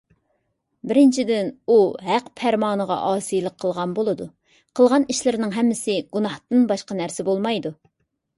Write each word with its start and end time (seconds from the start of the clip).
بىرىنچىدىن، 0.91 1.51
ئۇ 1.73 1.75
ھەق 2.07 2.31
پەرمانىغا 2.41 2.97
ئاسىيلىق 3.09 3.57
قىلغان 3.65 3.93
بولىدۇ. 4.01 4.27
قىلغان 4.81 5.07
ئىشلىرىنىڭ 5.15 5.55
ھەممىسى 5.59 5.99
گۇناھتىن 6.19 6.67
باشقا 6.75 7.01
نەرسە 7.05 7.29
بولمايدۇ. 7.31 7.75